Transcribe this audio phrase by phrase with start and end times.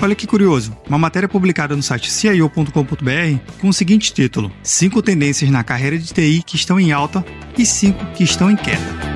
[0.00, 2.70] Olha que curioso, uma matéria publicada no site CIO.com.br
[3.60, 7.24] com o seguinte título: 5 tendências na carreira de TI que estão em alta
[7.56, 9.15] e 5 que estão em queda.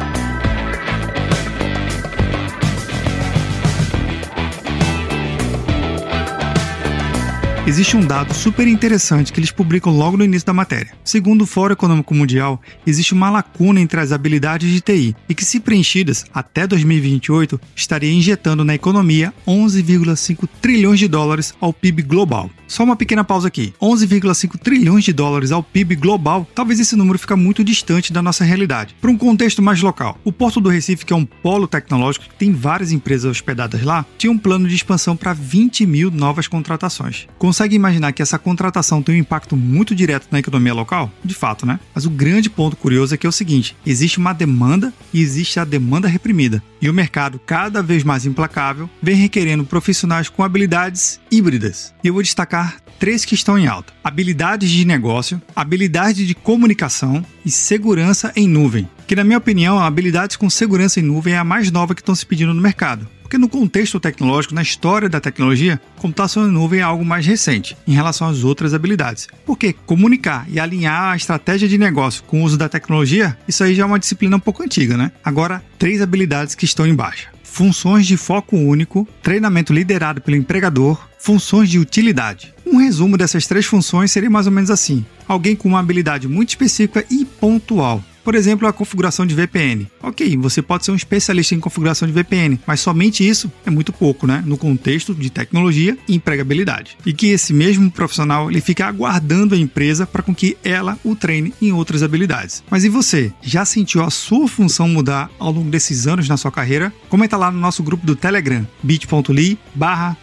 [7.66, 10.92] Existe um dado super interessante que eles publicam logo no início da matéria.
[11.04, 15.44] Segundo o Fórum Econômico Mundial, existe uma lacuna entre as habilidades de TI e que,
[15.44, 22.50] se preenchidas até 2028, estaria injetando na economia 11,5 trilhões de dólares ao PIB global.
[22.66, 23.74] Só uma pequena pausa aqui.
[23.82, 28.44] 11,5 trilhões de dólares ao PIB global, talvez esse número fique muito distante da nossa
[28.44, 28.94] realidade.
[29.00, 32.34] Para um contexto mais local, o Porto do Recife, que é um polo tecnológico que
[32.36, 37.26] tem várias empresas hospedadas lá, tinha um plano de expansão para 20 mil novas contratações.
[37.60, 41.12] Consegue imaginar que essa contratação tem um impacto muito direto na economia local?
[41.22, 41.78] De fato, né?
[41.94, 45.60] Mas o grande ponto curioso é que é o seguinte: existe uma demanda e existe
[45.60, 46.62] a demanda reprimida.
[46.80, 51.92] E o mercado, cada vez mais implacável, vem requerendo profissionais com habilidades híbridas.
[52.02, 57.22] E eu vou destacar três que estão em alta: habilidades de negócio, habilidade de comunicação
[57.44, 58.88] e segurança em nuvem.
[59.10, 62.14] Que, na minha opinião, habilidades com segurança em nuvem é a mais nova que estão
[62.14, 63.08] se pedindo no mercado.
[63.20, 67.76] Porque no contexto tecnológico, na história da tecnologia, computação em nuvem é algo mais recente
[67.88, 69.26] em relação às outras habilidades.
[69.44, 73.74] Porque comunicar e alinhar a estratégia de negócio com o uso da tecnologia, isso aí
[73.74, 75.10] já é uma disciplina um pouco antiga, né?
[75.24, 77.30] Agora, três habilidades que estão em baixa.
[77.42, 82.54] Funções de foco único, treinamento liderado pelo empregador, funções de utilidade.
[82.64, 86.50] Um resumo dessas três funções seria mais ou menos assim: alguém com uma habilidade muito
[86.50, 89.86] específica e pontual, por exemplo, a configuração de VPN.
[90.02, 93.92] Ok, você pode ser um especialista em configuração de VPN, mas somente isso é muito
[93.92, 94.42] pouco, né?
[94.46, 96.96] No contexto de tecnologia e empregabilidade.
[97.04, 101.14] E que esse mesmo profissional ele fica aguardando a empresa para com que ela o
[101.14, 102.62] treine em outras habilidades.
[102.70, 103.32] Mas e você?
[103.42, 106.92] Já sentiu a sua função mudar ao longo desses anos na sua carreira?
[107.08, 110.16] Comenta lá no nosso grupo do Telegram, bit.ly barra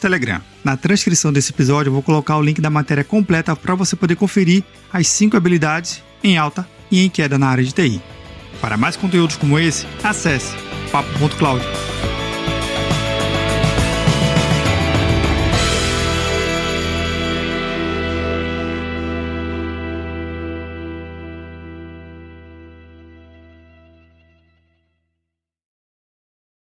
[0.00, 0.40] Telegram.
[0.64, 4.16] Na transcrição desse episódio eu vou colocar o link da matéria completa para você poder
[4.16, 8.00] conferir as 5 habilidades em alta e em queda na área de TI.
[8.60, 10.54] Para mais conteúdos como esse, acesse
[10.90, 11.64] papo.cloud.